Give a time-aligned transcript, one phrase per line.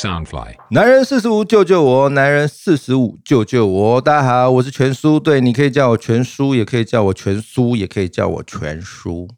[0.00, 4.00] Soundfly，男人四十五救救我，男人四十五救救我。
[4.00, 9.28] 大家好，我是全叔，对，你可以叫我全叔，也可以叫我全叔，也可以叫我全叔。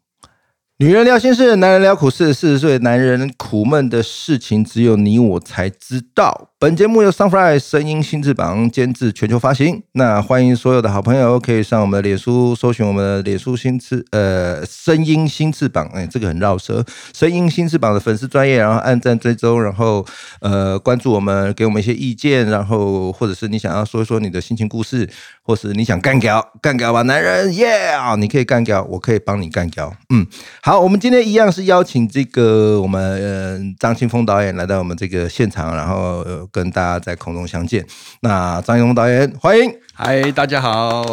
[0.79, 2.33] 女人聊心事，男人聊苦事。
[2.33, 6.49] 四十岁男人苦闷的事情，只有你我才知道。
[6.57, 9.83] 本节目由 Sunfly 声音新翅膀监制，全球发行。
[9.91, 16.83] 那欢迎所有的好朋友可以上我们的脸书搜寻我们的脸书新翅呃声音新翅膀，哎，这个很绕舌。
[17.13, 20.03] 声音新翅膀的粉丝专业，然后按赞追踪，然后
[20.39, 25.07] 呃关注我们，给我们一些意见，然后或者是你想要说一说你的心情故事，
[25.43, 29.93] 或是你想干掉干掉吧，男人耶啊，你可以干掉，我可以帮你干掉。
[30.09, 30.25] 嗯，
[30.65, 37.85] 好，我们今天一样是邀请这个我们呃张清峰导演来到我们这个现场，然后呃跟大家在空中相见。
[38.21, 39.69] 那张清峰导演，欢迎。
[39.93, 41.03] 嗨，大家好。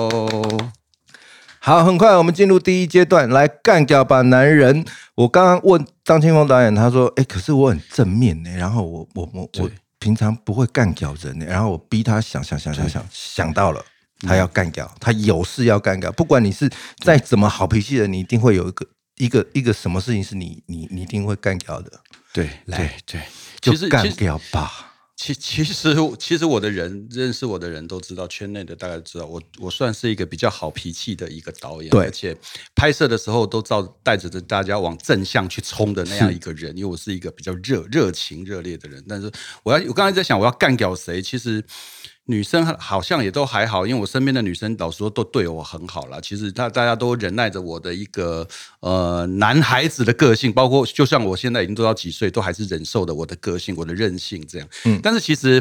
[1.58, 4.84] 好，很快我们进入第一阶段，来干掉吧，男人。
[5.16, 13.82] 我刚刚问张清峰导演，他说：“哎，可是我很正面呢，然后我我我我平常不会干掉人呢，然后我逼他想想想想想想到了，
[14.20, 16.70] 他要干掉，他有事要干掉，不管你是
[17.02, 18.86] 再怎么好脾气的，你一定会有一个
[19.20, 22.00] 一个一个什么事情是你你你一定会干掉的。
[22.32, 23.20] 对，来对，
[23.60, 24.92] 就其实干掉吧。
[25.14, 25.74] 其其实
[26.18, 32.34] 其实我的人认识我的人都知道，圈内的大概知道我我算是一个比较好脾气的一个导演，而且
[32.74, 39.04] 拍摄的时候都照带着着大家往正向去冲的那样一个人，因为我是一个比较热热情热烈的人。
[39.06, 39.30] 但是
[39.62, 41.62] 我要我刚才在想我要干掉谁，其实。
[42.30, 46.20] 女生好像也都还好，因为我身边的女生老实说都对我很好啦。
[46.22, 48.46] 其实她大家都忍耐着我的一个
[48.78, 54.68] 呃男孩子的个性，包括就像我现在已经做到几岁，都还是忍受的我的个性、我的任性这样。
[54.84, 55.60] 嗯，但是其实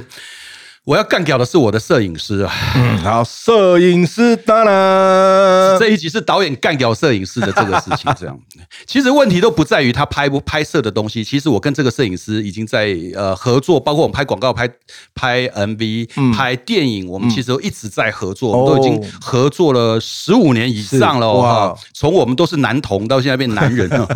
[0.86, 2.52] 我要干掉的是我的摄影师啊。
[2.76, 8.40] 嗯，好，摄影师当然这一集是导演干掉摄影师的这个事情，这样。
[8.88, 14.68] 其实问题都不在于他拍不拍摄的东西，其实我跟这个摄影师已经在呃合作，包括我们拍广告、拍
[15.14, 21.78] 拍 MV、拍电影，我们其实都一直在合作，我们都已经合作了十五年以上了是哇哦。
[21.94, 24.08] 从我们都是男童到现在变男人了，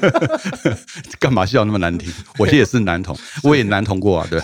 [1.18, 2.12] 干嘛笑那么难听？
[2.36, 4.40] 我也是男童，我也男童过啊，对。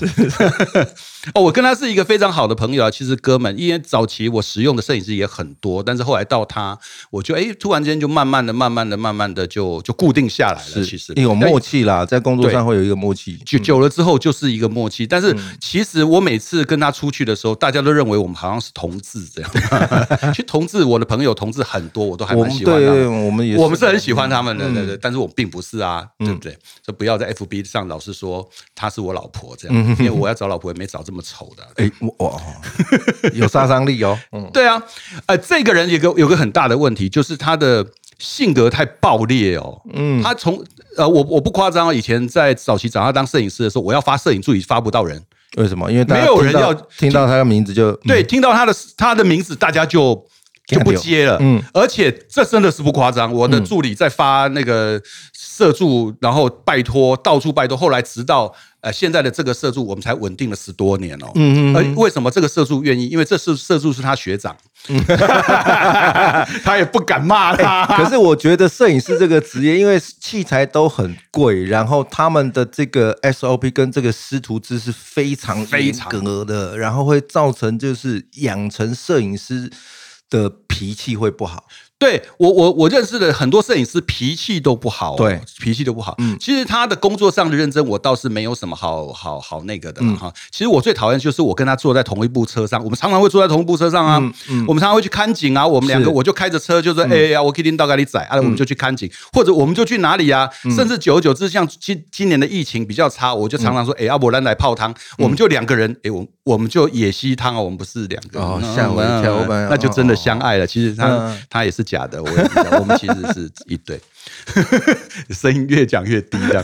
[1.35, 2.91] 哦，我跟他是一个非常好的朋友啊。
[2.91, 6.79] 其实哥们，因为早期我使用的摄影师也很多，但是后来到他，
[7.11, 10.85] 我就哎，突然间就慢慢的、慢慢的、慢慢的就就固定下来了。
[10.85, 13.37] 其实有默契啦，在工作上会有一个默契。
[13.45, 15.07] 久久了之后就是一个默契。
[15.07, 19.51] 但是嗯其实我每次跟他出去的时候，大家都认为我们好像是同志这样。
[20.33, 23.27] 其实同志，我的朋友同志很多，我都还蛮喜欢他对，们。
[23.27, 26.57] 我们也我们是很喜欢他们的，嗯对对，但是我并不是啊，对不对？
[26.87, 31.63] 就不要在 FB 上老是说她是我老婆这样，因为我要找老婆也没找这么丑的。
[31.77, 32.41] 哎，我我
[33.33, 34.19] 有杀伤力哦。
[34.33, 34.83] 嗯，对啊，
[35.27, 37.87] 呃，这个人有个有个很大的问题，就是他的
[38.19, 39.81] 性格太暴烈哦。
[39.93, 40.63] 嗯，他从
[40.97, 45.23] 呃，我我不夸张哦，以前在早期找他当摄影师的时候，我要发摄影助理发不到人，
[45.57, 45.91] 为什么？
[45.91, 50.27] 因为大家没有人要听到他的名字就对，听到他的他的名字，大家就。
[50.67, 53.33] 就不接了，嗯嗯，而且这真的是不夸张。
[53.33, 55.01] 我的助理在发那个
[55.33, 61.31] 社助，然后拜托到处拜托，后来直到呃现在的这个社助，我们才稳定了十多年哦。
[61.37, 61.77] 嗯嗯。
[61.77, 63.07] 而为什么这个社助愿意？
[63.07, 64.57] 因为这是社助是他学长，
[66.65, 67.87] 他也不敢骂他。
[67.97, 79.71] 可是我觉得摄影师这个职业，因为器材都很贵，然后他们的这个 SOP 跟这个师徒制是非常严非常格的，然后会造成就是养成摄影师
[80.31, 81.67] 的脾气会不好。
[81.99, 86.15] 对我，我我认识的很多摄影师脾气都不好、哦，对，脾气都不好。
[86.19, 90.13] 嗯，其实他的工作上的认真，我倒是没有什么好好好那个的嗯。
[90.13, 94.17] 了哈、其实我最讨厌就是我跟他坐在同一部车上，我们常常会坐在同一部车上啊，
[94.69, 100.71] 我们常常会去看景啊，我们两个我就开着车，就说哎呀，我可以拎到哪里载啊，我们就去看景，或者我们就去哪里啊，嗯。
[100.77, 110.67] 甚至久而久之，像今今年的疫情比较差，我就常常说，嗯哎，阿伯兰来泡汤，我们就两个人，哎，我我们就野溪汤啊，我们不是两个人，哦嗯吓我一跳我本来那就真的相爱了。
[110.67, 111.43] 其实他嗯。
[111.49, 113.99] 他也是假的，我也不知道 我们其实是一对。
[115.31, 116.63] 声音越讲越低，这样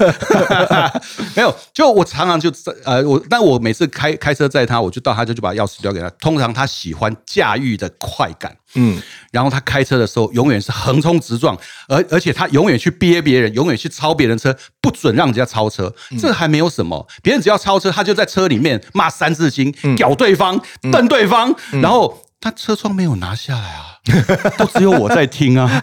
[1.36, 1.56] 没有。
[1.72, 2.50] 就我常常就
[2.84, 6.10] 呃，我但我每次开开车载他，我就到他就就把钥匙交给他。
[6.18, 11.56] 通常他喜欢驾驭的快感，嗯，然后他开车的时候永远是横冲直撞，
[11.88, 15.94] 而而且他永远去憋别人，永远去超别人车，不准让人家超车。
[16.20, 20.60] 这个还没有什么，别人只要超车，他就在车里面骂三字经，屌对方，
[20.90, 23.96] 瞪对方，然后他车窗没有拿下来啊，
[24.58, 25.80] 都只有我在听啊，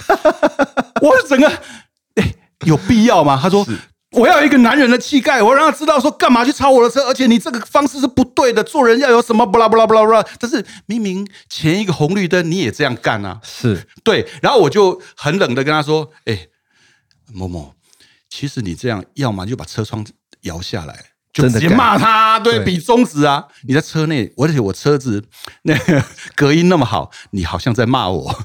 [1.01, 1.47] 我整个
[2.15, 2.35] 哎
[2.65, 3.39] 有必要吗？
[3.41, 3.65] 他说。
[4.13, 10.25] 我要一个男人的气概，我让他知道说干嘛去超我的车，而且你这个方式是不对的，做人要有什么不啦不啦不啦不啦。
[10.39, 16.47] 但是明明前一个红绿灯你也这样干啊，是对，然后我就很冷的跟他说：“哎、
[17.31, 17.75] 某某，
[18.27, 20.03] 其实你这样，要么就把车窗
[20.41, 23.45] 摇下来，就直接骂他，对对比中指啊！
[23.67, 25.23] 你在车内，而且我车子
[25.63, 26.03] 那个
[26.35, 28.35] 隔音那么好，你好像在骂我，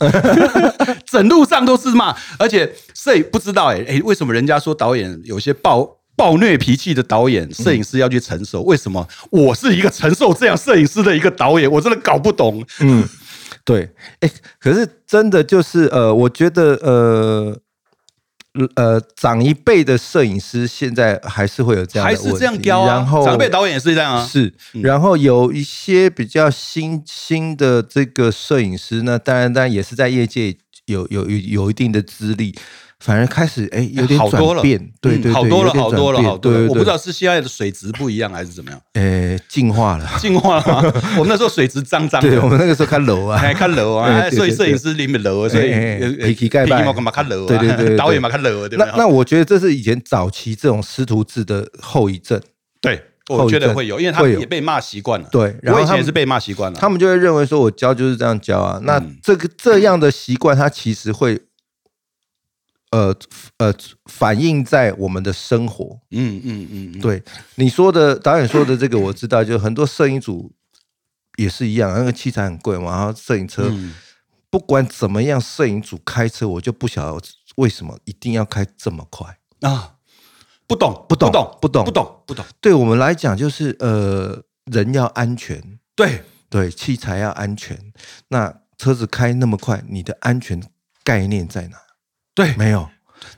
[1.07, 8.61] 整路上都是骂，而且摄影不知道哎、哎、为什么人家说导演有些暴暴虐脾气的导演，摄影师要去承受？
[8.63, 11.71] 为什么我是一个承受这样摄影师的一个导演？
[11.71, 12.65] 我真的搞不懂。
[12.81, 13.03] 嗯，
[13.65, 13.91] 对，
[14.21, 17.59] 哎，可是真的就是呃，我觉得呃
[18.77, 30.57] 呃，长一辈的摄影师现在还是会有这样的还是这样啊然后长辈导演也是这样啊是，然后有一些比较新新的这个摄影师呢，当然当然也是在业界
[30.87, 32.55] 有有有有一定的资历。
[33.01, 36.69] 反而开始哎，有点好多了转变，对对好多了，好多了，好多了。
[36.69, 40.09] 我不知道是现在的水质不一样还是怎么样，呃，进化了。
[40.19, 40.93] 进化了？
[41.19, 47.49] 我们那时候水质脏脏的，对我们那个时候看楼啊，还看楼啊，所以摄影师里面楼，所以哎哎呃皮皮盖拜嘛干嘛看楼啊？
[47.49, 48.93] 对对对 对导演嘛看楼，对不对？
[48.93, 52.41] 那那我觉得这是以前早期这种师徒制的后遗症。
[52.81, 55.27] 对，我觉得会有，因为他们也被骂习惯了。
[55.31, 56.79] 对然后他们我以前也是被骂习惯了。
[56.79, 58.79] 他们就会认为说，我教就是这样教啊。
[58.85, 61.41] 那嗯这个这样的习惯，它其实会，
[62.95, 63.17] 呃
[63.59, 63.75] 呃，
[64.07, 65.99] 反映在我们的生活。
[66.13, 67.21] 嗯嗯嗯，嗯，对
[67.57, 70.53] 你说的导演说的这个，我知道，就很多摄影组
[71.37, 73.93] 也是一样，那个器材很贵嘛，然后摄影车、嗯
[74.55, 77.27] 不管怎么样，摄影组开车，我就不晓得
[77.57, 79.37] 为什么一定要开这么快。
[79.63, 79.97] 啊，
[80.69, 85.61] 不懂不懂不懂不懂不懂不懂，对我们来讲，就是呃，人要安全，
[85.97, 87.77] 对，对，器材要安全。
[88.29, 90.63] 那车子开那么快，你的安全
[91.03, 91.77] 概念在哪？
[92.35, 92.89] 对，没有。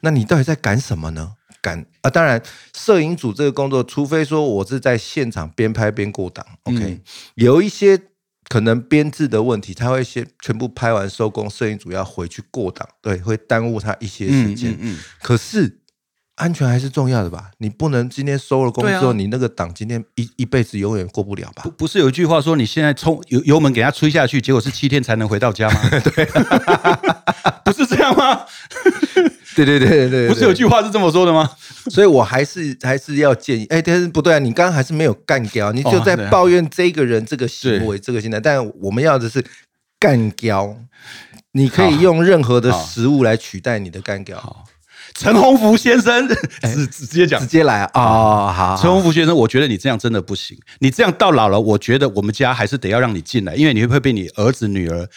[0.00, 1.34] 那你到底在赶什么呢？
[1.62, 2.10] 赶啊！
[2.10, 2.40] 当然，
[2.75, 7.00] 摄影组这个工作，除非说我是在现场边拍边过档，OK，、嗯
[7.34, 8.00] 有一些
[8.48, 14.72] 可能编制的问题，他会先全部拍完收工，摄影组要回去过档，对，会耽误他一些时嗯间。
[14.72, 15.81] 嗯嗯，可是
[16.37, 17.50] 安全还是重要的吧？
[17.59, 21.71] 你不能今天收了工之后，啊你那个档今天一一辈子永远过不了吧不？
[21.71, 25.81] 不是有一句话说你现在冲油油门给它吹下去，结果是七天才能回到家吗？
[26.00, 26.25] 对，
[27.65, 28.44] 不是这样吗？
[29.56, 31.50] 对对对对对，不是有句话是这么说的吗？
[31.91, 39.43] 所以我还是还是要建议，哎，但是不对啊，你刚刚还是没有干掉，你就在抱怨这个人这个行为、这个心态，但我们要的是
[39.99, 40.77] 干掉。
[41.53, 44.66] 你可以用任何的食物来取代你的干掉，
[45.14, 47.91] 陈洪福先生直直接讲直，接来啊！
[47.94, 50.58] 哦，好，陈洪福先生，我觉得你这样真的不行。
[50.81, 55.08] 你这样到老了，我觉得我们家还是得要让你进来，因为你会被你儿子女儿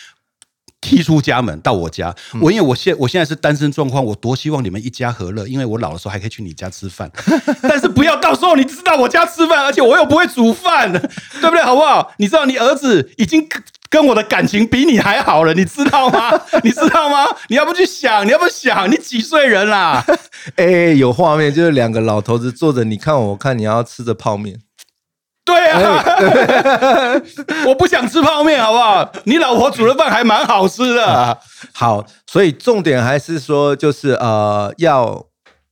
[0.79, 2.15] 踢出家门到我家。
[2.33, 7.11] 嗯我因为我现我现在是单身状况，我多希望你们一家和乐，因为我老的时候还可以去你家吃饭。
[7.61, 11.01] 但是不要到时候你知道我家吃饭，而且我又不会煮饭，对
[11.49, 11.61] 不对？
[11.61, 12.13] 好不好？
[12.17, 13.47] 你知道你儿子已经。
[13.89, 16.39] 跟我的感情比你还好了，你知道吗？
[16.63, 17.25] 你知道吗？
[17.47, 18.89] 你要不去想，你要不想？
[18.89, 20.05] 你几岁人啦？
[20.57, 24.59] 哎，有画面，就是两个老头子坐着，你看我，我看你，要吃着泡面。
[25.43, 26.03] 对啊，
[27.65, 29.11] 我不想吃泡面，好不好？
[29.23, 31.39] 你老婆煮的饭还蛮好吃的。
[31.73, 35.25] 好，所以重点还是说，就是呃，要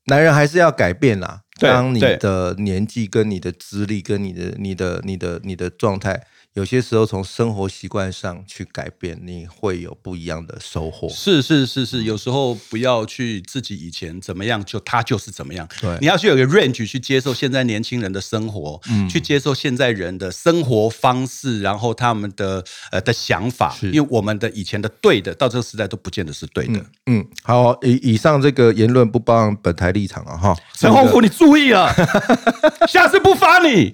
[0.06, 1.42] 男人还是要改变啦。
[1.60, 6.19] 对当你的年纪、跟你的资历、跟你的、你的、你的、你的状态，
[6.57, 11.07] 有些时候从生活习惯上去改变，你会有不一样的收获。
[11.07, 15.69] 是是是是，有时候不要去自己以前怎么样，就他就是怎么样。
[15.80, 26.83] 对你要去有个 range 去接受现在年轻人的生活，嗯去接受现在人的生活方式，然后他们的呃的想法，是因为我们的以前的对的，到这个时代都不见得是对的。
[27.06, 30.57] 嗯，好，以以上这个言论不包含本台立场啊，哈。
[30.73, 31.94] 陈洪福，你注意了，
[32.90, 33.94] 下次不发你。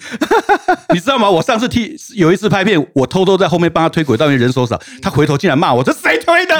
[0.93, 1.29] 你知道吗？
[1.29, 6.55] 我上次替有一次拍片，我偷偷在后面帮他推轨道，因为人手少，他回头竟然骂我：“这谁推的？”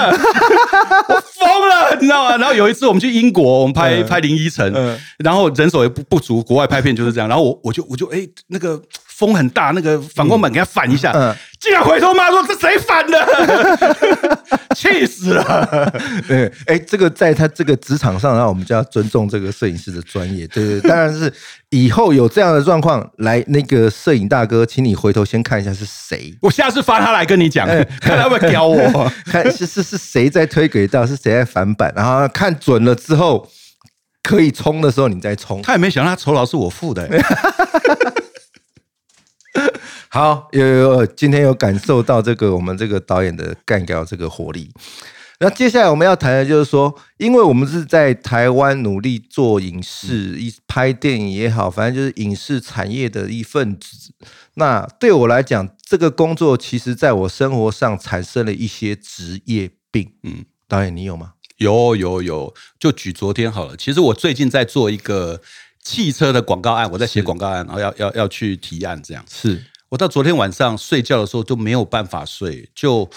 [1.08, 2.36] 我疯了，你知道吗？
[2.38, 7.30] 然后有一次我们去英国，我们拍、嗯拍林依晨，嗯然后人手也不不足，国外拍片就是这样。
[7.30, 8.82] 然后我我就我就哎、那个
[9.16, 13.18] 风很大，那个反光板给他反一下，嗯竟然回头骂说：“这谁反的？”
[14.76, 15.94] 气死了。
[16.28, 20.46] 对，哎，这个在他这个职场上，那我们就要尊重这个摄影师的专业。
[20.48, 21.32] 对对，当然是
[21.70, 29.10] 以后有这样的状况，来那个摄影大哥，请你回头先看一下是谁，我下次发他来跟你讲，哎看他会不会屌我。
[29.32, 33.48] 看是是是谁在推轨道，是谁在反版，然后看准了之后，
[34.22, 35.62] 可以冲的时候你再冲。
[35.62, 37.24] 他也没想到他酬劳是我付的、 欸
[40.14, 44.70] 好，有有有，今天有感受到这个我们这个导演的干掉这个活力。
[45.40, 54.14] 那接下来我们要谈的就是说，因为我们是在台湾努力做影视、一拍电影也好，反正就是影视产业的一份子。
[54.54, 60.14] 那对我来讲，这个工作其实在我生活上产生了一些职业病。
[60.22, 61.34] 嗯，导演你有吗？
[61.58, 63.76] 有有有，就举昨天好了。
[63.76, 65.42] 其实我最近在做一个
[65.82, 69.26] 汽车的广告案，我在写广告案，然后要要要去提案这样。
[69.28, 69.60] 是
[69.94, 73.08] 我到昨天晚上睡觉的时候都没有办法睡，就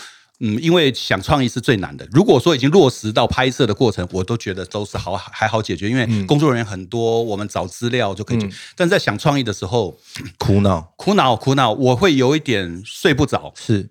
[0.40, 2.06] 嗯，因为想创意是最难的。
[2.12, 8.50] 如果说已经落实到拍摄的过程，我都觉得都是好还好解决，因为工作人员很多，我们找资料就可以解。
[8.76, 9.98] 但在想创意的时候，
[10.36, 13.54] 苦恼苦恼苦恼，我会有一点睡不着。
[13.56, 13.88] 是，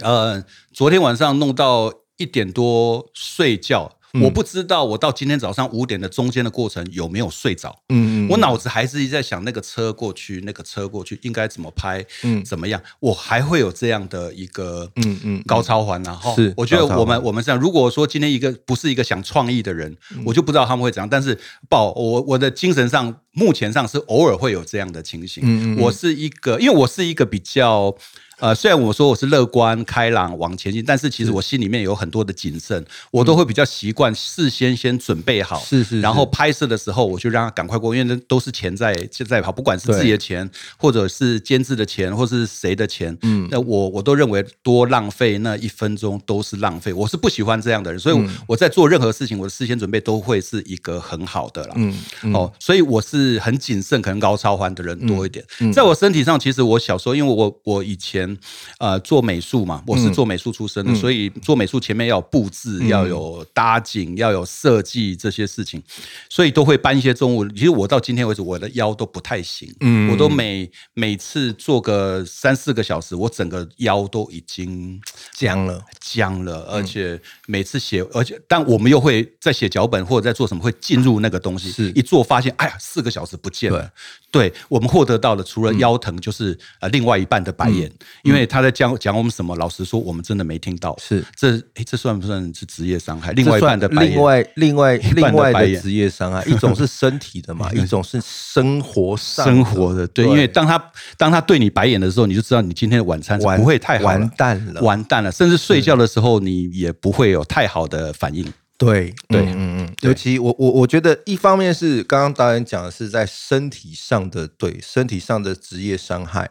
[0.00, 3.98] 呃，昨天晚上弄到一点多睡觉。
[4.20, 21.38] 我不知道我到今天早上五点的中间的过程有没有睡着，嗯嗯，我脑子还是一直在想那个车过去，那个车过去应该怎么拍，嗯，怎么样，我还会有这样的一个，嗯嗯，高超环然后是，我觉得我们我们这样，如果说今天一个不是一个想创意的人，我就不知道他们会怎样，但是
[21.68, 27.96] 报我我的精神上目前上是偶尔会有这样的情形，嗯嗯，我是一个，因为我是一个比较。
[28.42, 38.92] 呃，虽然我说我是乐观开朗往前进，但是其实我心里面有很多的谨慎，我都会比较习惯事先先准备好，是是，然后拍摄的时候我就让他赶快过，因为那都是钱在
[39.28, 51.94] 在跑，不管是自己的钱，或者是监制的钱，或是谁的钱，嗯，那我我都认为多浪费那一分钟都是浪费，我是不喜欢这样的人，所以我在做任何事情，我的事先准备都会是一个很好的啦，嗯，
[52.34, 58.31] 哦，所以我是很谨慎，可能高超环的人多一点，在我身体上，其实我小时候，因为我我以前。
[58.78, 65.82] 呃，做美术嘛，我是做美术出身的，所以做美术前面要有布置，要有搭景，要有设计这些事情，
[66.28, 67.48] 所以都会搬一些重物。
[67.50, 75.00] 其实我到今天为止，我的腰都不太行，嗯，我都每每次做个三四个小时，我整个腰都已经
[75.34, 81.90] 僵了，僵了，而且每次写，而且但我们又会在写脚本或者在做什么，会进入那个东西，是。
[81.92, 83.90] 一做发现，哎呀，四个小时不见了。
[84.30, 84.52] 对。
[84.68, 87.92] 我们获得到的，除了腰疼，就是呃另外一半的白眼，
[88.22, 89.52] 因为他在讲讲我们什么。
[89.56, 90.96] 老实说，我们真的没听到。
[90.98, 93.32] 是这哎，这算不算是职业伤害？
[93.32, 100.06] 另外一半的白眼，另外另外另外的职业伤害，一种是身体的嘛， 一种是生活上生活的。
[100.08, 100.82] 对，因为当他
[101.16, 105.30] 当他对你白眼的时候，你就知道你今天的晚餐不会太好，完蛋了，完蛋了。
[105.30, 108.44] 甚至睡觉的时候，你也不会有太好的反应。
[108.84, 116.50] 对对嗯嗯，尤其我我我觉得一方面是刚刚导演讲的是在身体上的对身体上的职业伤害，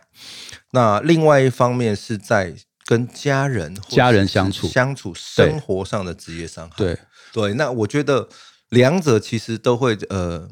[0.71, 6.75] 那另外一方面是在跟家人家人相处相处生活上的职业伤害。
[6.77, 6.97] 对
[7.33, 8.29] 对，那我觉得
[8.69, 10.47] 两者其实都会呃。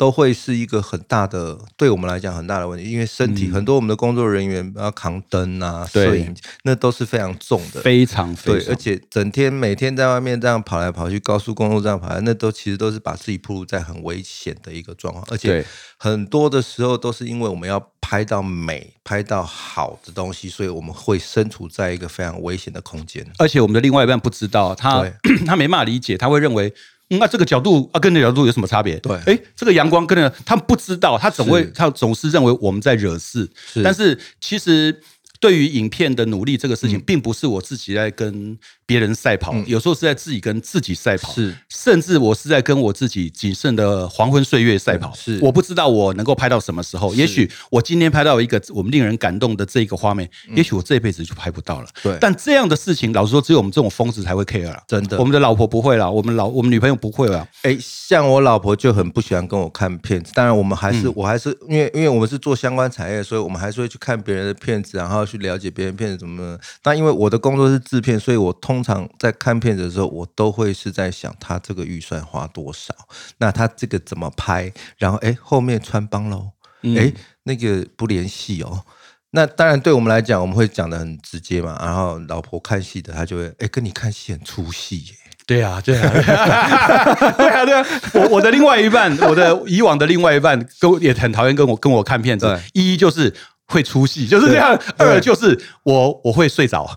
[0.00, 15.62] 都会是一个很大的，对我们来讲很大的问题，因为身体很多我们的工作人员要扛灯啊、摄影，那都是非常重的，非常对，而且整天每天在外面这样跑来跑去，高速公路这样跑，那都其实都是把自己暴露在很危险的一个状况，而且
[15.98, 25.06] 很多的时候都是因为我们要拍到美、拍到好的东西，所以我们会身处在一个非常危险的空间，而且我们的另外一半不知道，他
[25.44, 26.72] 他没办法理解，他会认为。
[27.18, 28.96] 那这个角度啊，跟那角度有什么差别？
[29.00, 33.48] 对，哎，这个阳光跟那，他不知道，他总会，他总是认为我们在惹事，
[33.82, 35.00] 但是其实
[35.40, 38.56] 对于影片的努力这个事情，并不是我自己在跟。
[38.90, 45.14] 别人赛跑，有时候是在自己跟自己赛跑，是，甚至我是在跟我自己仅剩的黄昏岁月赛跑。
[45.14, 51.86] 是，我不知道我能够拍到什么时候，也许我今天拍到一个我们令人感动的这个画面，也许我这辈子就拍不到了。
[52.02, 54.82] 对，但这样的事情，老实说，只有我们这种疯子才会 care 了。
[54.88, 57.46] 真的，我们的老婆不会了，我们老我们女朋友不会了。
[57.62, 66.58] 哎，像我老婆就很不喜欢跟我看片子，当然我们还是我还是因为因为我们是做相关产业，所以我们还是会去看别人的片子，然后去了解别人片子怎么。
[66.82, 69.60] 但因为我的工作是制片，所以我通常在看。
[69.60, 72.94] 片子的时候，我都会是在想他这个预算花多少，
[73.36, 74.72] 那他这个怎么拍？
[74.96, 76.52] 然后哎，后面穿帮喽，
[76.96, 78.82] 哎，那个不联系哦。
[79.32, 81.76] 那当然，对我们来讲，我们会讲的很直接嘛。
[81.78, 85.14] 然后老婆看戏的，她就会哎，跟你看戏很出戏耶。
[85.46, 86.08] 对啊，对啊，
[87.36, 87.86] 对啊，对啊。
[88.14, 92.58] 我我的另外一半，我的以往的另外一半，跟也很讨厌跟我跟我看片子。
[92.72, 93.34] 一就是。
[93.70, 96.90] 会出戏就是这样，二就是我我会睡着，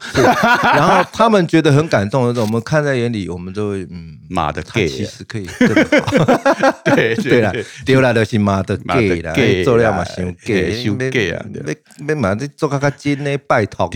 [0.64, 5.46] 然后他们觉得很感动的时候，我们看在眼里，我们都会嗯，妈的，gay，其实可以，
[6.84, 7.54] 对对了，
[7.86, 9.32] 丢来的是妈的 gay 啦，
[9.64, 13.88] 做了嘛想 gay，想 gay 啊，没没嘛，这做卡卡金呢拜托，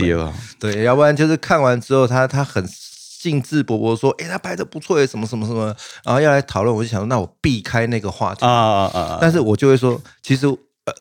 [0.60, 10.46] 对，要不然就是看完之后，他他很兴致勃勃说，哎，他拍的不错诶，什么什么什么，然后要来讨论，我就想说，那我避开那个话题啊啊啊，但是我就会说，其实。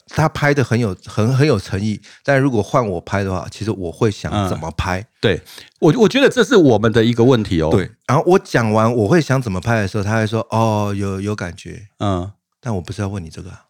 [0.07, 5.05] 他拍的很有很很有诚意，但如果换我拍的话，其实我会想怎么拍。
[5.19, 5.41] 对
[5.79, 7.69] 我，我觉得这是我们的一个问题哦。
[7.71, 13.65] 对，然后我讲完我会想怎么拍的时候，他会说：“哦，有有感觉。”嗯，但我不是要问你这个啊。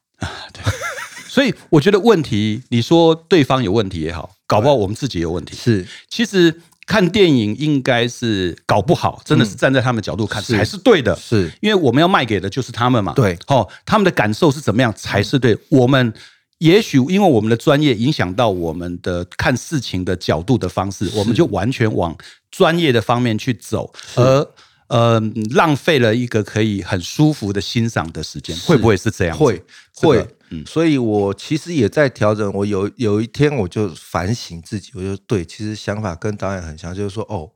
[0.52, 0.64] 对，
[1.28, 5.56] 所以我觉得问题，你说对方有问题也好，搞不好我们自己有问题。
[5.56, 11.52] 是，其实看电影应该是搞不好，真的是站在他们角度看才是对的，是。
[11.60, 13.14] 因为我们要卖给的就是他们嘛。
[13.14, 15.56] 对，哦，他们的感受是怎么样才是对。
[15.68, 16.14] 我们
[16.60, 22.18] 也许因为我们的专业影响到我们的看事情的角度的方式，我们就完全往
[22.50, 24.48] 专业的方面去走，而
[24.88, 29.38] 呃浪费了一个可以很舒服的欣赏的时间，会不会是这样？
[29.38, 29.62] 会
[29.96, 32.52] 会，嗯所以我其实也在调整。
[32.54, 37.52] 我有有一天我就反省自己，我就对，其实想法跟导演很像，就是说，哦，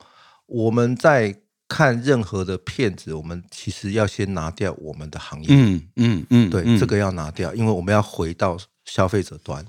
[0.45, 1.36] 我们在
[1.67, 9.65] 看任何的片子，我们其实要先拿掉我们的行业，嗯嗯嗯，对，嗯这个要拿掉，因为我们要回到消费者端。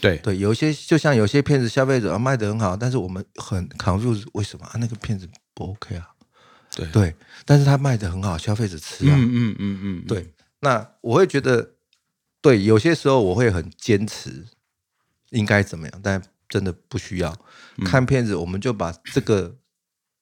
[0.00, 4.72] 对对，有一些就像有些片子消费者、啊、卖的很好，但是我们很 confused，为什么啊？
[4.78, 6.08] 那个片子不 OK 啊？
[6.74, 7.14] 对对，
[7.46, 9.14] 但是他卖的很好，消费者吃啊。
[9.16, 10.28] 嗯嗯嗯嗯，对，
[10.60, 11.73] 那我会觉得，
[12.44, 14.44] 对，有些时候我会很坚持
[15.30, 17.34] 应该怎么样，但真的不需要。
[17.78, 19.56] 嗯看片子，我们就把这个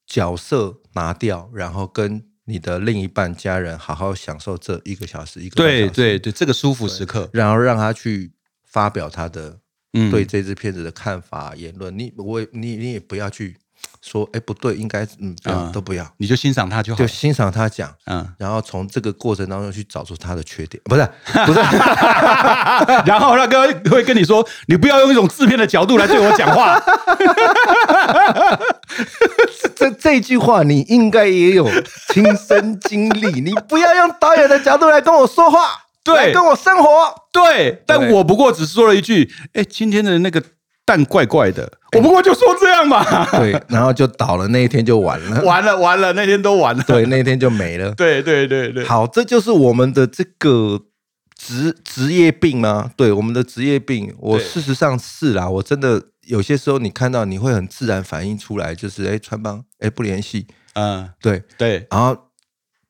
[0.07, 8.31] 角色拿掉，然后跟你的另一半、家人好好享受这一个小时、一个对对对，这个舒服时刻，然后让他去
[8.63, 9.59] 发表他的
[9.95, 11.99] 嗯对这支片子的看法、言论。
[11.99, 13.57] 你我你你也不要去
[14.01, 17.07] 说，哎，不对，应该嗯，不要、啊都不要，你就欣赏他就好就。
[17.07, 17.89] 欣赏他讲。
[18.07, 21.09] 嗯，然后从这个过程当中去找出他的缺点，不是
[21.47, 21.61] 不是
[23.07, 26.81] 然后他跟会跟你说，你不要用一种制片的角度来对我讲话。
[29.77, 31.69] 这这句话你应该也有
[32.09, 35.71] 亲身经历，你不要用导演的角度来跟我说话，
[36.05, 36.89] 对来跟我生活。
[37.33, 40.43] 对，但对我不过只说了一句，哎，今天的那个
[40.85, 43.05] 蛋怪怪的，我不过就说这样嘛。
[43.39, 46.83] 对，然后就倒了，那一天就完了， 完了完了，那天都完了。
[46.85, 47.95] 对，那一天就没了。
[47.97, 50.81] 对对对对，好，这就是我们的这个
[51.37, 52.91] 职职业病吗？
[52.97, 62.17] 对，我们的职业病，我事实上是啦，我真的有些时候你看到你会很自然反应出来，就是哎，穿帮哎不联系，嗯，对，对，然后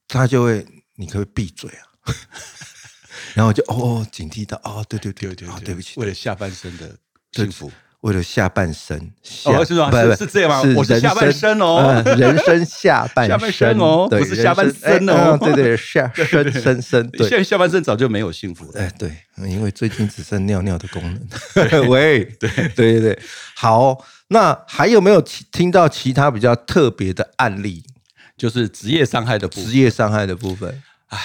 [0.09, 1.81] 他就会，你可不可以闭嘴啊？
[3.35, 6.95] 然后我就哦哦警惕到哦，对对对对对不起，为了下半身的
[7.32, 7.71] 幸福。
[8.02, 8.99] 为了下半身，
[9.45, 10.60] 哦是吗是不不是这样吗？
[10.76, 12.02] 我是下半生哦。
[12.04, 17.28] 嗯人生下半下半身哦不是下半生身哦对对，下身身身，对。
[17.28, 18.80] 现在下半身早就没有幸福了。
[18.80, 19.16] 哎，对，
[19.49, 21.21] 因为最近只剩尿尿的功能。
[21.88, 22.50] 喂，对。
[22.75, 23.18] 对对对，
[23.54, 27.84] 好，那还有没有其听到其他比较特别的案例？
[28.36, 29.64] 就是职业伤害的部分。
[29.66, 30.82] 职业伤害的部分。
[31.06, 31.18] 哎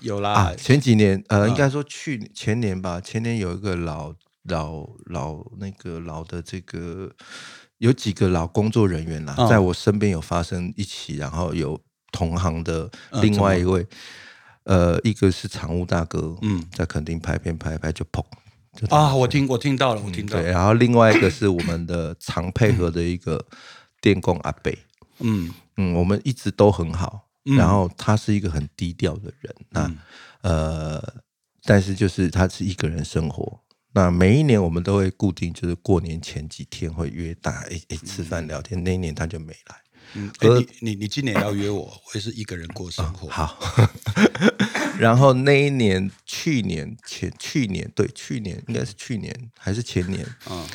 [0.00, 0.32] 有啦。
[0.32, 4.12] 啊，，前几年呃，啊应该说去年前年吧，前年有一个老
[4.44, 7.10] 老老那个老的这个
[7.78, 11.80] 有几个老工作人员啦，嗯在我身边有发生一起，然后有
[12.12, 13.86] 同行的嗯另外一位，
[14.64, 18.22] 呃，一个是常务大哥，嗯嗯，在垦丁拍片拍一拍就砰。
[18.76, 23.44] 就啊，我听我听到了，我听到对，了，然后另外一个是我们的常配合的一个
[24.00, 24.76] 电工阿贝，
[25.20, 29.98] 嗯嗯，我们一直都很好，嗯然后他是一个很低调的人，那、嗯
[30.42, 31.14] 呃，
[31.64, 33.60] 但是就是他是一个人生活。
[33.94, 38.82] 那每一年我们都会固定，就是过年前几天会约大家一一吃饭聊天。
[38.82, 39.76] 那一年他就没来。
[40.16, 43.28] 嗯，哎你你你今年要约我，我也是一个人过生活。
[43.28, 43.56] 好，
[44.98, 50.66] 然后那一年，去年前去年对，去年应该是去年还是前年，嗯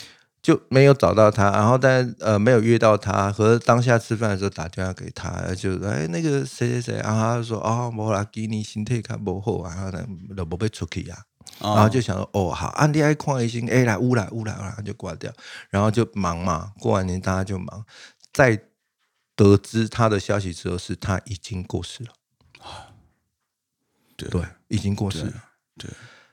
[0.41, 11.28] 就没有找到他，然后但呃没有约到他，和当下吃饭的时候打电话给他，就哎那个谁谁谁，然后他就说哦，莫拉基尼心态看不好啊，然后呢就无要出去啊，哦
[11.59, 15.33] 然后就想说哦好，安迪爱看医生，哎来乌来乌来，然后就挂掉，
[15.69, 17.85] 然后就忙嘛，过完年大家就忙，
[18.31, 18.61] 在
[19.35, 22.13] 得知他的消息之后，是他已经过世了，
[24.15, 25.43] 对对，已经过世了。
[25.77, 25.89] 对，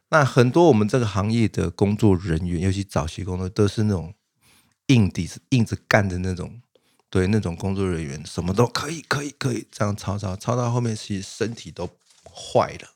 [0.08, 4.12] 那很多我们这个行业的工作人员，尤其早期工作，都是那种
[4.86, 6.60] 硬底子硬着干的那种，
[7.08, 11.88] 对那种工作人员，什么都可以，可以，可以这样操操操到后面，其实身体都
[12.32, 12.88] 坏了。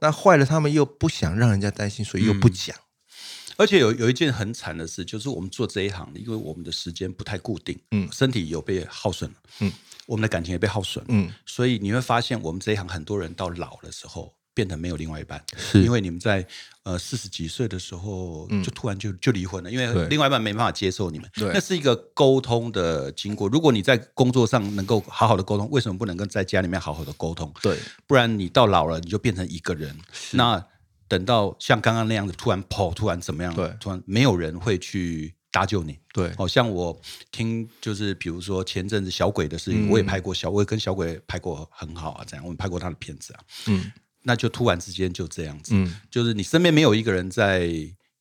[0.00, 2.76] 那坏了，他们又不想让人家担心，所以又不讲。
[3.56, 9.72] 而且有有一件很惨的事，就是我们做这一行，因为我们的时间不太固定，嗯身体有被耗损了，嗯，
[10.06, 14.37] 我们的感情也被耗损了，嗯，所以你会发现，我们这一行很多人到老的时候。
[14.58, 16.44] 变得没有另外一半，是因为你们在
[16.82, 21.30] 呃四十几岁的时候，就突然就就离婚了，因为另外一半没办法接受你们。
[21.32, 23.48] 对那是一个沟通的经过。
[23.48, 27.54] 如果你在工作上能够好好的沟通，为什么不能跟在家里面好好的沟通？
[27.62, 29.96] 对，不然你到老了你就变成一个人。
[30.32, 30.60] 那
[31.06, 33.54] 等到像刚刚那样子突然跑，突然怎么样？
[33.54, 35.96] 对突然没有人会去搭救你。
[36.12, 43.40] 对，好、像我听就是比如说前阵子小鬼的事情，嗯我也拍过小，我也跟小鬼拍过很好啊，这样我们拍过他的片子啊。
[43.68, 43.92] 嗯
[44.28, 47.66] 那就突然之间就这样子，嗯，就是你身边没有一个人在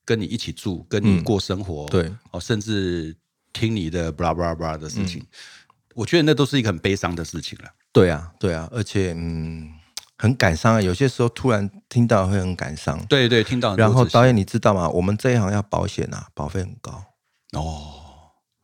[0.05, 3.13] 跟你一起住，跟你嗯过生活，对，哦，甚至
[3.51, 5.21] 听你的 blah blah blah 的事情，
[5.95, 7.69] 我觉得那都是一个很悲伤的事情了。
[7.91, 9.69] 对啊，对啊，而且嗯，
[10.17, 10.81] 很感伤啊。
[10.81, 12.97] 有些时候突然听到会很感伤。
[13.07, 14.87] 对对，听到然后导演，你知道吗？
[14.87, 17.03] 我们这一行要保险啊，保费很高。
[17.51, 17.96] 哦，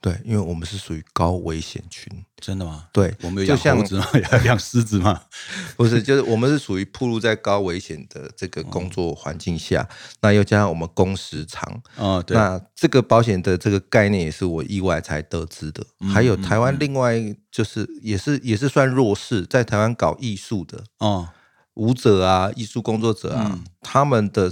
[0.04, 2.12] 对，因为我们是属于高危险群。
[2.42, 2.89] 真的吗？
[2.92, 4.06] 对，我们有养猴子吗？
[4.34, 5.18] 要养狮子吗？
[5.78, 9.88] 不是，就是我们是属于暴露在高危险的这个工作环境下，
[10.20, 15.82] 那又加上我们工时长，哦，对，那这个保险的这个概念也是我意外才得知的。
[16.02, 17.16] 嗯还有台湾另外
[17.50, 21.30] 就是也是也是算弱势，在台湾搞艺术的哦，
[21.76, 24.52] 舞者啊、艺术工作者啊，嗯他们的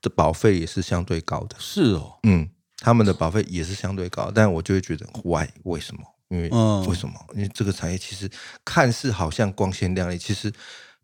[0.00, 1.56] 的保费也是相对高的。
[1.58, 2.48] 是哦，嗯，
[2.84, 6.02] 他们的保费也是相对高，但我就会觉得 why 为什么？
[6.28, 7.14] 因为、嗯为什么？
[7.34, 8.28] 因为这个产业其实
[8.64, 10.52] 看似好像光鲜亮丽，其实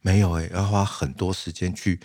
[0.00, 2.00] 没有诶、要花很多时间去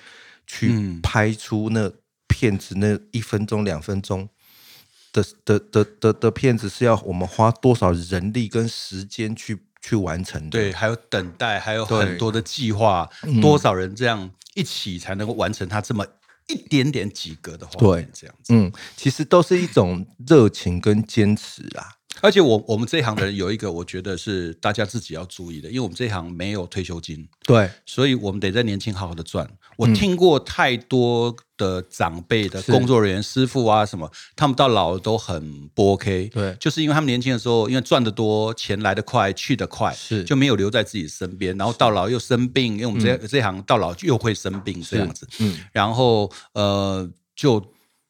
[0.45, 1.91] 去嗯拍出那
[2.27, 4.29] 片子那一分钟两分钟
[5.12, 10.49] 的的的的的片子，是要我们花多少人力跟时间去去完成的？
[10.51, 13.09] 对，还有等待，还有很多的计划，
[13.41, 16.05] 多少人这样一起才能够完成它这么
[16.47, 18.53] 一点点几格的画面对这样子。
[18.53, 21.97] 嗯，其实都是一种热情跟坚持啊。
[22.21, 29.49] 而且我我们这一行的人有一个，我觉得是大家自己要注意的，因为我们这一行没有退休金，对，所以我们得在年轻好好的赚。
[29.77, 29.93] 我嗯。
[29.93, 36.29] 听过太多的长辈的工作人员、师傅啊什么，他们到老都很不 OK。
[36.33, 36.55] 对。
[36.59, 40.23] 就是因为他们年轻的时候，因为赚得多，钱来得快，去得快，是。
[40.23, 45.27] 就没有留在自己身边，然后到老又生病，因为我们这、这一行到老又会生病这样子。
[45.39, 47.63] 嗯，然后呃，就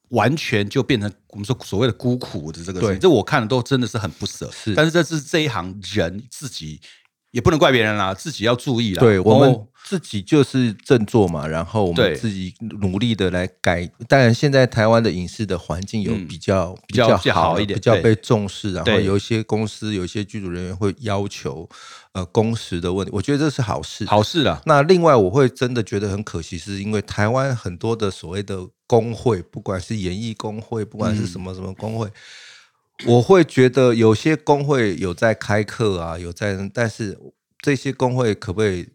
[0.09, 4.49] 完全就变成我们说所谓的孤苦的这个事这我看的都真的是很不舍。
[4.51, 4.73] 是。
[4.75, 6.79] 但是这是这一行人自己
[7.33, 8.99] 也不能怪别人啦，自己要注意啦。
[8.99, 13.85] 对我们哦自己就是振作嘛，然后我对们自己努力的来改。
[14.07, 21.67] 当然，现在台湾的影视的环境有嗯比较、比较好一点比较被重视，然后对有一些公司有一些剧组人员会要求
[22.13, 24.05] 呃工时的问题，我觉得这是好事。
[24.05, 24.61] 好事啦。
[24.65, 32.07] 那另外，我会真的觉得很可惜，是因为台湾很多的所谓的工会，不管是演艺工会，不管是什么什么工会，
[33.05, 37.19] 我会觉得有些工会有在开课啊，有在，但是
[37.59, 38.89] 这些工会可不可以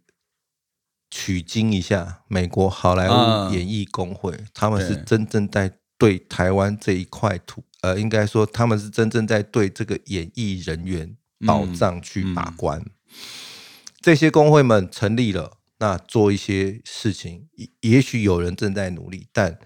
[1.10, 4.38] 取经一下美国好莱啊坞演艺工会？
[4.54, 11.16] 他们是真正在对台湾这一块土，呃，应该说他们是真正在对这个演艺人员
[11.46, 12.84] 保障去把关。
[14.00, 19.58] 这些工会们成立了，那做一些事情，也也许有人正在努力，但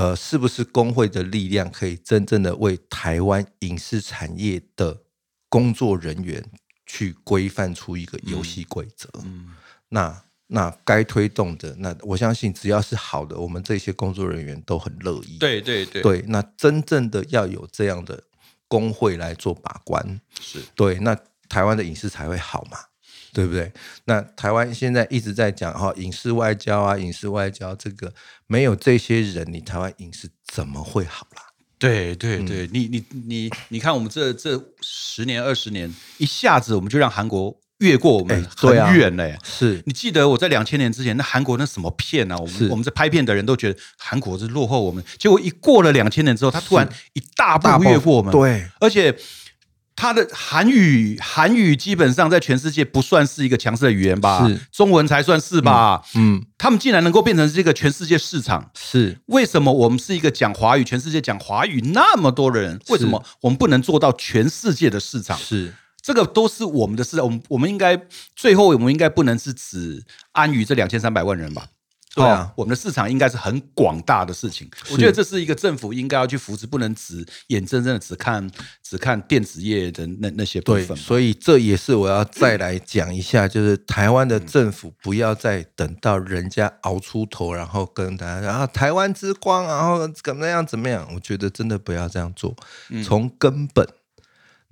[0.00, 5.02] 呃，是不是工会的力量可以真正的为台湾影视产业的
[5.50, 6.42] 工作人员
[6.86, 9.10] 去规范出一个游戏规则？
[9.24, 9.50] 嗯，
[9.90, 15.36] 那那该推动的，那我相信只要是好的，我们这些工作人员都很乐意。
[15.38, 18.22] 对对对，对，那真正的要有这样的
[18.66, 20.62] 工会来做把关，是。
[20.74, 21.14] 对，那
[21.48, 22.78] 台湾的影视才会好嘛，
[23.32, 23.72] 对不对？
[24.04, 28.12] 那台湾现在一直在讲哈、影视外交啊，影视外交这个
[28.46, 31.42] 没有这些人，你台湾影视怎么会好啦？
[31.78, 42.36] 对对对，你你你你看，我们这这十年二十年，一下子我们就让韩国越过我们很远嘞、是你记得我在两千年之前，那韩国那什么片啊？
[42.36, 49.16] 我是们我们在拍片的人都觉得韩国是落后我们，结果一过了两千年之后，他突然一大步越过我们，对，而且
[49.96, 56.02] 他的韩语韩语基本上在全世界不算是一个强势的语言吧是，中文才算是吧。
[56.14, 65.36] 嗯，他们竟然能够变成这个全世界市场，是为什么我们是一个讲华语，全世界讲华语那么多人，为什么我们不能做到全世界的市场？
[65.38, 68.00] 是，这个都是我们的市场，我们我们应该
[68.34, 71.66] 最后我们应该不能是只安于这两千三百万人吧？
[72.14, 74.68] 对啊哦我们的市场应该是很广大的事情。
[74.90, 78.50] 我觉得这是一个政府应该要去扶持，不能只眼睁睁的只看
[78.82, 81.02] 只看电子业的那那些部对，分吧。
[81.02, 92.56] 所以这也是我要再来讲一下，就是台湾的政府不要再等到人家熬出头，然后跟大家讲啊台湾之光，然后怎么样怎么样，我觉得真的不要这样做，
[93.04, 93.86] 从根本。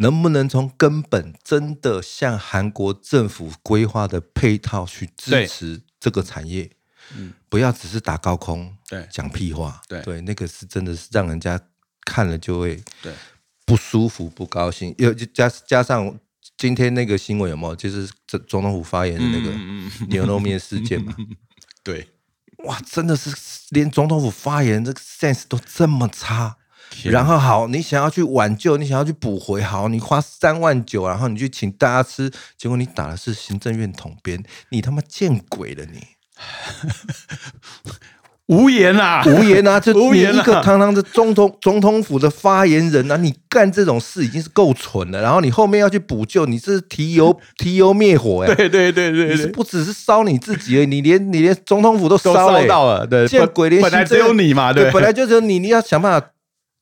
[0.00, 6.70] 能不能从根本真的向韩国政府规划的配套去支持这个产业？
[7.16, 11.60] 嗯不要只是打高空，对讲屁话，对对，那个是真的是让人家
[12.04, 13.12] 看了就会对
[13.64, 16.18] 不舒服、不高兴，又加加上
[16.56, 17.76] 今天那个新闻有没有？
[17.76, 21.14] 就是这总统府发言的那个牛肉面事件嘛？
[21.84, 22.08] 对，
[22.64, 23.30] 哇，真的是
[23.70, 26.56] 连总统府发言这个 sense 都这么差。
[27.04, 36.02] 然后好，你想要去挽救，你想要去补回，好，你花三万九，然后你去请大家吃，结果你打的是行政院统编，你他妈见鬼了你！
[38.48, 39.78] 无言啊，无言啊！
[39.78, 40.32] 就 无言啊。
[40.32, 56.26] 你一个堂堂的总统总统府的发言人啊，你干这种事已经是够蠢了，然后你后面要去补救，你这是提油 提油灭火哎、对对对对对，你是不只是烧你自己而已，你连你连总统府都都烧到了，对，见本鬼连本来只有你嘛，对，对，本来就只有你，你要想办法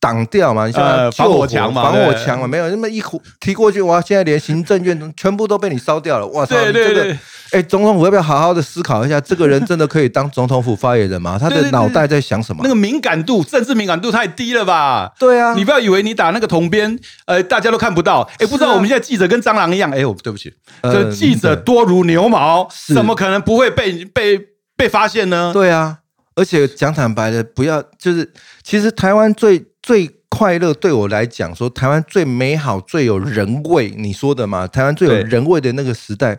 [0.06, 6.54] 挡掉嘛，你想办法呃救防火墙嘛防火对墙嘛，没有那么一呼提过去，哇，现在连行政院 全部都被你烧掉了，哇操！
[6.54, 7.18] 对对你这个对，
[7.52, 11.36] 哎，总统府要不要好好的思考一下，这个人真的可以当总统府发言人吗？
[11.40, 12.68] 他的脑袋在想什么那？
[12.68, 15.12] 个敏感度，政治敏感度太低了吧？
[15.18, 18.28] 对啊，你不要以为你打那个铜边，呃，大家都看不到。
[18.38, 19.90] 哎，不知道我们现在记者跟蟑螂一样。
[19.90, 24.38] 哎，我对不起，呃这记者多如牛毛，怎么可能不会被被
[24.76, 25.50] 被发现呢？
[25.52, 25.98] 对啊，
[26.34, 36.38] 而且讲坦白的，不要就是，其实台湾最最快乐，对我来讲说，台湾最美好、最有人味，你说的嘛，台湾最有人味的那个时代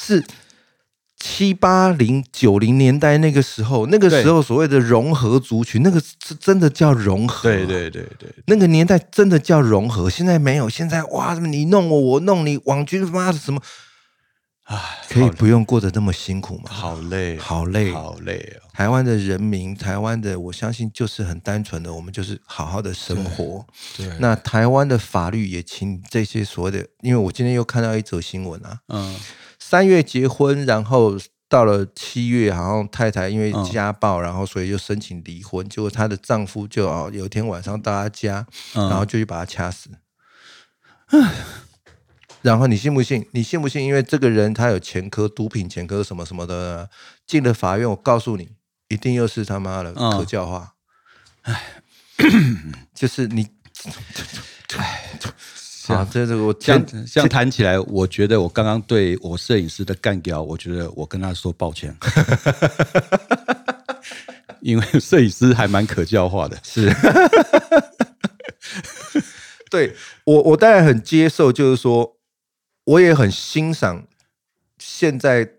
[0.00, 0.24] 是。
[1.18, 7.50] 七八零九零年代那个时候，那个时候所谓的融合族群，那个是真的叫融合。
[7.50, 10.68] 对对对对，那个年代真的叫融合，现在没有。
[10.68, 13.58] 现在哇，你弄我，我弄你，网军妈的什么，
[14.64, 14.78] 唉，
[15.08, 16.64] 可以不用过得那么辛苦吗？
[16.66, 18.65] 好累，好累，好累哦。
[18.76, 23.64] 台湾的人民，台湾的，我相信就是很单纯的，我们就是好好的生活。
[23.96, 29.16] 对，那台湾的法律也请这些所谓的，因为我今天又看到一则新闻啊，嗯
[29.58, 31.14] 三月结婚，然后
[31.48, 39.88] 到了七月，好像太太因为嗯家暴，然后所以就申请离婚，结果她的丈夫就哦有一天晚上到她家，嗯，然后就去把她掐死。
[42.42, 43.26] 然后你信不信？
[43.32, 43.82] 你信不信？
[43.82, 46.90] 因为这个人他有前科，毒品前科什么什么的，
[47.26, 48.50] 进了法院，我告诉你，
[48.88, 50.74] 一定又是他妈的嗯可教化。
[52.94, 53.46] 就是你，
[55.88, 61.96] 啊，这这个我这样前这样谈起来，我觉得我刚刚对我摄影师的干掉，我觉得我跟他说抱歉，
[64.60, 66.58] 因为摄影师还蛮可教化的。
[66.64, 66.92] 是，
[69.70, 69.94] 对
[70.24, 72.16] 我我当然很接受，就是说，
[72.84, 74.06] 我也很欣赏
[74.78, 75.55] 现在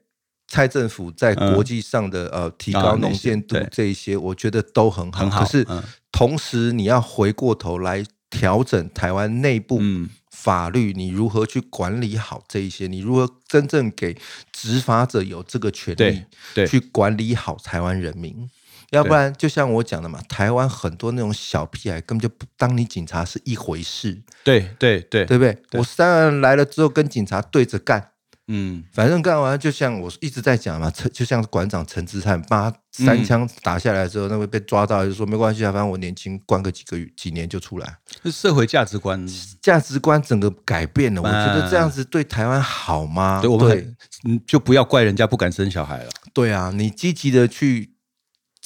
[0.48, 5.20] 蔡政府在国际上的、呃提高能见度这一些，我觉得都很好。
[5.20, 12.88] 很好可是、嗯同时你要回过头来调整台湾内部嗯法律，你如何去管理好这一些？
[12.88, 14.18] 你如何真正给
[14.52, 18.50] 执法者有这个权利对对去管理好台湾人民？
[18.92, 25.56] 要不然，就像我讲的嘛，台湾很多那种小屁孩根本就不当你警察是一回事，对对对，对不对？
[25.74, 28.12] 我三个人来了之后跟警察对着干，
[28.50, 37.98] 嗯，反正干完就像我一直在讲嘛，陈就像馆长陈志汉，把他三枪打下来之后，那位被抓到就说没关系啊，反正我年轻，关个几个月几年就出来。
[38.24, 39.28] 是社会价值观，
[39.62, 43.42] 价值观整个改变了，我啊觉得这样子对台湾好吗？
[43.42, 46.10] 对我们对嗯就不要怪人家不敢生小孩了。
[46.34, 47.97] 对啊，你积极的去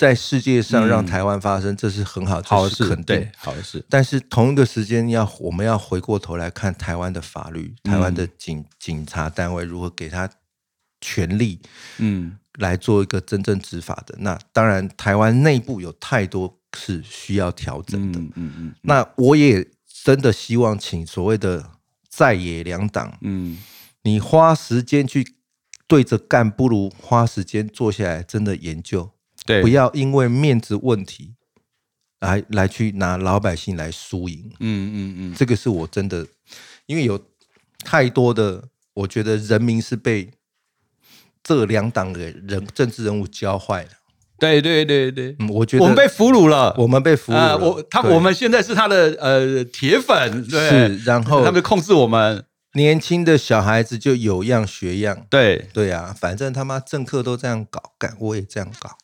[0.01, 3.31] 在世界上嗯让台湾发生，这是很好，好的事，这是肯定对，。
[3.37, 10.27] 好的事，但是同一个时间要我们要回过头来看台湾的法律，台湾的警、警察单位如何给他
[11.01, 11.59] 权力
[11.99, 14.15] 嗯，来做一个真正执法的。
[14.17, 18.19] 那当然，台湾内部有太多是需要调整的。
[18.19, 19.63] 嗯嗯嗯那我也
[20.03, 21.63] 真的希望请所谓的
[22.09, 23.59] 在野两党，嗯，
[24.01, 25.35] 你花时间去
[25.85, 29.11] 对着干，不如花时间坐下来真的研究，
[29.45, 31.33] 对，不要因为面子问题
[32.19, 34.51] 来来去拿老百姓来输赢。
[34.59, 36.27] 嗯嗯嗯，这个是我真的，
[36.85, 37.19] 因为有
[37.83, 40.31] 太多的，我觉得人民是被
[41.43, 43.89] 这两党的人政治人物教坏了。
[44.37, 47.57] 对对对对，嗯，我觉得我们被俘虏了，我们被俘虏啊，了。
[47.59, 55.25] 我他我们现在是他的呃铁粉，对，是，然后他们控制我们，年轻的小孩子就有样学样。
[55.29, 58.97] 对对啊，反正他妈政客都这样搞，干我也这样搞。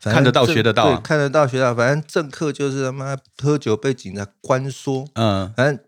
[0.00, 1.74] 反正看得到政学得到啊对看得到学得到。
[1.74, 5.84] 反正政客就是他妈喝酒被警察关说，嗯，反正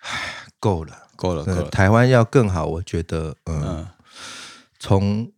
[0.00, 0.92] 唉够了。
[0.92, 3.88] 呃够了够了，台湾要更好，我觉得，嗯，嗯，
[4.78, 5.30] 从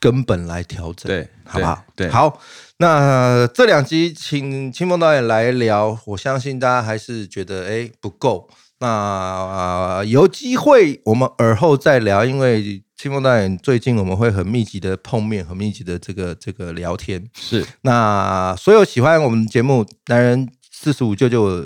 [0.00, 1.84] 根本来调整，对好不好？
[1.94, 2.42] 对对好。
[2.78, 8.50] 那这两集请清风导演来聊，我相信大家还是觉得哎不够。
[8.78, 17.26] 那、呃有机会我们耳后再聊，因为清风导演最近我们会很密集的碰面，很密集的这个这个聊天。
[17.34, 21.62] 是那所有喜欢我们节目《男人四十五舅舅》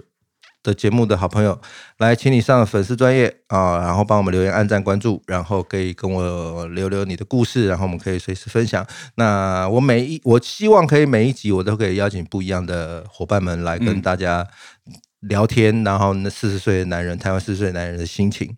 [0.62, 1.58] 的节目的好朋友，
[1.98, 8.86] 来，请你上粉丝专业啊，然后帮我们留言、按赞、关注，然后可以跟我留留你的故事，然后我们可以随时分享。
[9.14, 14.46] 那我每一，我希望可以每一集我都可以邀请不一样的伙伴们来跟嗯大家
[15.20, 18.50] 聊天，然后那四十岁的男人，台湾四十岁的男人的心情。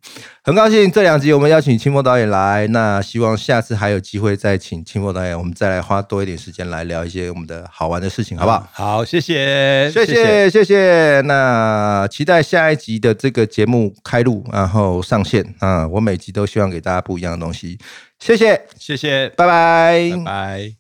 [0.44, 8.68] 很高兴这两集我们邀请清风导演来，那希望下次还有机会再请清风导演，我们再来花多一点时间来聊一些我们的好玩的事情，好不好？
[8.72, 11.20] 好，谢谢，谢谢谢谢。
[11.22, 15.87] 那期待下一集的这个节目开录，然后上线啊！
[15.88, 17.79] 我每集都希望给大家不一样的东西。
[18.18, 20.72] 谢谢，谢谢，拜拜，拜拜。